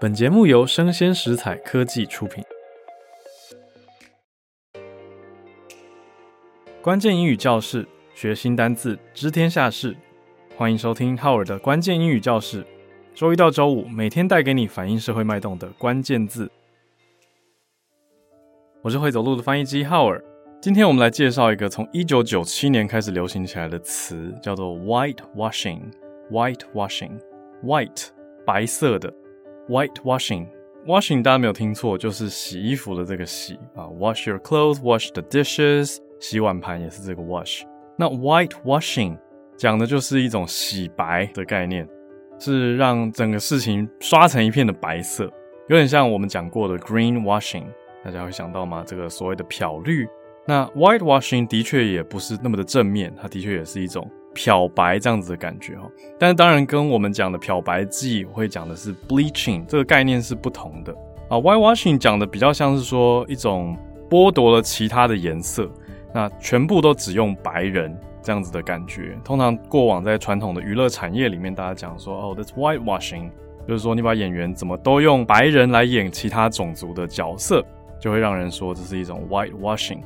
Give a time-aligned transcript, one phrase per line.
[0.00, 2.44] 本节目由生鲜食材科技出品。
[6.80, 7.84] 关键英语教室，
[8.14, 9.96] 学新单字，知天下事。
[10.56, 12.64] 欢迎收听浩尔的关键英语教室。
[13.12, 16.48] 周一到周五，每天带给你反映社会脉动的关键字。
[18.82, 20.22] 我是会走路的翻译机浩尔。
[20.60, 25.80] 今天我们来介绍一个从一九九七年开始流行起来的词，叫做 whitewashing。
[26.30, 28.06] whitewashing，white，
[28.46, 29.12] 白色的。
[29.68, 33.84] White washing，washing 大家没有听错，就是洗衣服的这个洗啊。
[34.00, 37.64] Wash your clothes，wash the dishes，洗碗盘也是这个 wash。
[37.98, 39.18] 那 white washing
[39.58, 41.86] 讲的就是一种洗白的概念，
[42.38, 45.24] 是让整个事情刷成一片的白色，
[45.68, 47.66] 有点像我们讲过的 green washing，
[48.02, 48.82] 大家会想到吗？
[48.86, 50.08] 这个所谓的漂绿。
[50.46, 54.10] 那 white washing 的确也不是那么的正面，它的确也是一种。
[54.34, 60.94] 漂白这样子的感觉哦，但是当然跟我们讲的漂白剂会讲的是 bleaching 这个概念是不同的
[61.28, 61.36] 啊。
[61.36, 63.76] whitewashing 讲的比较像是说一种
[64.08, 65.68] 剥夺了其他的颜色，
[66.14, 69.18] 那全部都只用白人这样子的感觉。
[69.24, 73.30] 通常过往在传统的娱乐产业里面，大家讲说哦，that's whitewashing，
[73.66, 77.64] 就是说你把演员怎么都用白人来演其他种族的角色，
[78.00, 80.00] 就会让人说这是一种 whitewashing。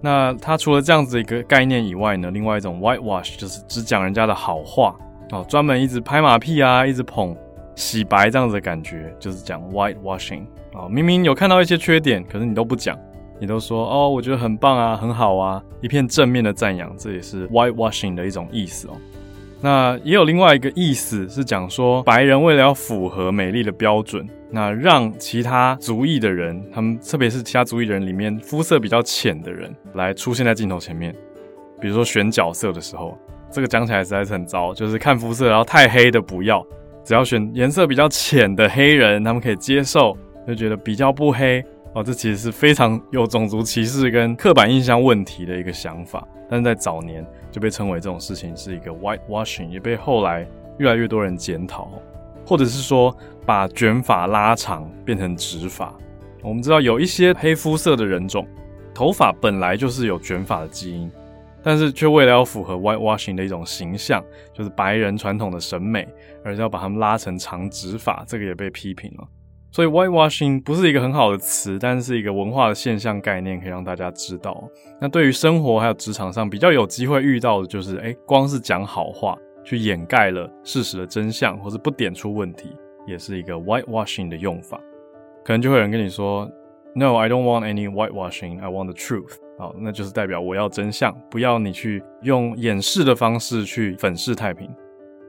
[0.00, 4.94] 那它除了这样子一个概念以外呢，另外一种 whitewash 就是只讲人家的好话
[5.30, 7.36] 哦，专门一直拍马屁啊，一直捧
[7.74, 10.88] 洗白这样子的感觉，就是讲 whitewashing 啊。
[10.88, 12.98] 明明有看到一些缺点，可是你都不讲，
[13.40, 18.92] 你都说哦，我觉得很棒啊，很好啊，一片正面的赞扬，这也是 whitewashing 的一种意思哦。
[19.60, 31.14] 那也有另外一个意思是讲说，白人为了要符合美丽的标准，那让其他族裔的人，他们特别是其他族裔的人里面肤色比较浅的人来出现在镜头前面。
[31.80, 33.18] 比如说选角色的时候，
[33.50, 36.64] 这个讲起来实在是很糟，就是看肤色，然后太黑的不要，
[37.04, 40.16] 只要选颜色比较浅的黑人，他们可以接受，
[40.46, 41.64] 就觉得比较不黑
[41.94, 42.02] 哦。
[42.02, 47.26] 这其实是非常有种族歧视跟刻板印象问题的一个想法，但是在早年。
[47.50, 50.46] 就被称为这种事情是一个 whitewashing，也被后来
[50.76, 51.90] 越来越多人检讨，
[52.44, 53.16] 或者是说
[53.46, 55.92] 把卷发拉长变成直发。
[56.42, 58.46] 我们知道有一些黑肤色的人种，
[58.94, 61.10] 头发本来就是有卷发的基因，
[61.62, 64.22] 但是却为了要符合 whitewashing 的一种形象，
[64.52, 66.06] 就是白人传统的审美，
[66.44, 69.26] 而要把他们拉成长直发，这个也被批评了。
[69.70, 74.66] 所以 whitewashing 不是一个很好的词，但是一个文化的现象概念，可以让大家知道。
[75.00, 82.74] 那对于生活还有职场上比较有机会遇到的，就是哎，光是讲好话去掩盖了事实的真相，或是不点出问题，
[83.06, 84.80] 也是一个 whitewashing 的用法。
[85.44, 86.50] 可能就会有人跟你说
[86.94, 88.60] ，No, I don't want any whitewashing.
[88.60, 89.36] I want the truth.
[89.58, 94.66] 好，那就是代表我要真相，不要你去用掩饰的方式去粉饰太平。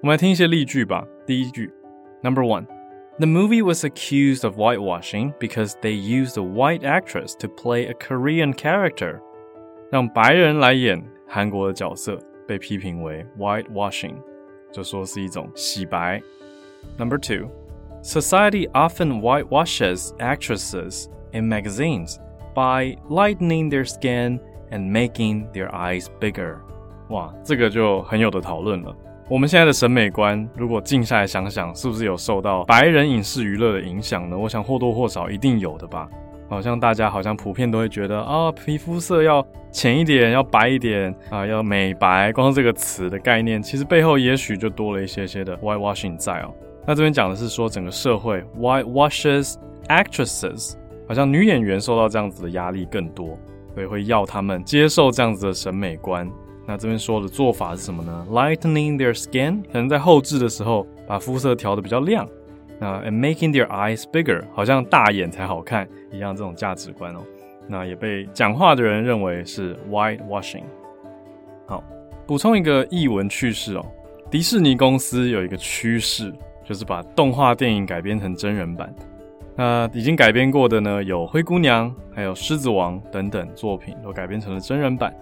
[0.00, 1.04] 我们来听一些例句吧。
[1.26, 1.70] 第一句
[2.22, 2.77] ，Number one。
[3.19, 8.53] The movie was accused of whitewashing because they used a white actress to play a Korean
[8.53, 9.19] character.
[9.91, 12.17] 让白人来演韩国的角色，
[12.47, 14.15] 被批评为 whitewashing，
[14.71, 16.21] 就说是一种洗白。
[16.97, 17.51] Number two,
[18.01, 22.17] society often whitewashes actresses in magazines
[22.55, 24.39] by lightening their skin
[24.71, 26.57] and making their eyes bigger.
[27.09, 28.95] 哇，这个就很有的讨论了。
[29.30, 34.38] 我们现在的审美观，如果静下来想想，是不是有受到白人影视娱乐的影响呢？
[34.38, 36.08] 我想或多或少一定有的吧。
[36.48, 42.32] 好像大家好像普遍都会觉得啊、皮肤色要浅一点，要白一点啊，要美白。
[42.32, 46.54] 光这个词的概念，其实背后也许就多了一些些的 whitewashing 在哦。
[46.86, 49.56] 那这边讲的是说，整个社会 whitewashes
[49.88, 50.72] actresses，
[51.06, 53.38] 好像女演员受到这样子的压力更多，
[53.74, 56.26] 所以会要他们接受这样子的审美观。
[56.68, 62.28] 那这边说的做法是什么呢？Lightening their skin，可能在后置的时候把肤色调得比较亮。
[62.78, 67.20] 那 and making their eyes bigger，好像大眼才好看一样，这种价值观哦。
[67.66, 70.64] 那也被讲话的人认为是 whitewashing。
[71.66, 71.82] 好，
[72.26, 73.86] 补充一个译文趣事哦。
[74.30, 76.30] 迪士尼公司有一个趋势，
[76.66, 78.94] 就是把动画电影改编成真人版。
[79.56, 85.16] 那已经改编过的呢，有灰姑娘，还有狮子王等等作品都改编成了真人版。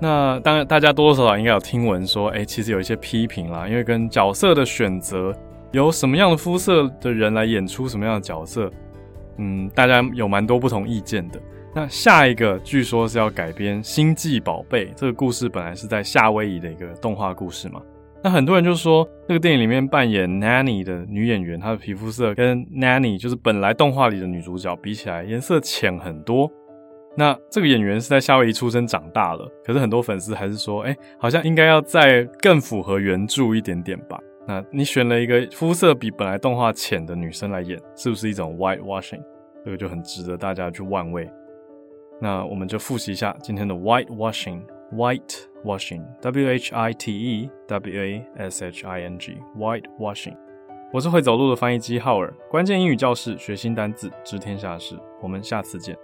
[0.00, 5.34] 那当然，大家多多少少应该有听闻说，哎、其实有一些批评啦，因为跟角色的选择
[5.72, 8.70] 由什么样的肤色的人来演出什么样的角色，
[9.36, 11.38] 嗯，大家有蛮多不同意见的。
[11.74, 17.80] 那下一个据说是要改编《星际宝贝》这个故事，本来是在夏威夷的一个动画故事嘛。
[18.22, 26.50] 那很多人就说，这个电影里面扮演 Nanny 的女演员，她的皮肤色跟 Nanny 就是本来动画里的女主角比起来，颜色浅很多。
[27.16, 34.18] 那这个演员是在夏威夷出生长大了，可是很多粉丝还是说，哎，好像应该要再更符合原著一点点吧。
[34.46, 39.20] 那你选了一个肤色比本来动画浅的女生来演，是不是一种 whitewashing？
[39.64, 41.30] 这个就很值得大家去玩味。
[42.20, 50.36] 那我们就复习一下今天的 whitewashing，whitewashing，w h i t e w a s h i n g，whitewashing。
[50.92, 54.96] 我是会走路的翻译机浩尔，关键英语教室，学新单字，知天下事。
[55.22, 55.94] 我们下次见。